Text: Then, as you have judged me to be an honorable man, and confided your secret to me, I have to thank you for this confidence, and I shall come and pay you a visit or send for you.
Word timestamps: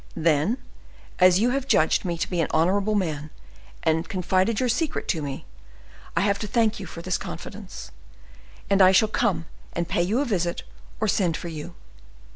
Then, 0.17 0.57
as 1.19 1.37
you 1.39 1.51
have 1.51 1.67
judged 1.67 2.05
me 2.05 2.17
to 2.17 2.27
be 2.27 2.41
an 2.41 2.47
honorable 2.49 2.95
man, 2.95 3.29
and 3.83 4.09
confided 4.09 4.59
your 4.59 4.67
secret 4.67 5.07
to 5.09 5.21
me, 5.21 5.45
I 6.17 6.21
have 6.21 6.39
to 6.39 6.47
thank 6.47 6.79
you 6.79 6.87
for 6.87 7.03
this 7.03 7.19
confidence, 7.19 7.91
and 8.67 8.81
I 8.81 8.93
shall 8.93 9.07
come 9.07 9.45
and 9.73 9.87
pay 9.87 10.01
you 10.01 10.19
a 10.19 10.25
visit 10.25 10.63
or 10.99 11.07
send 11.07 11.37
for 11.37 11.49
you. 11.49 11.75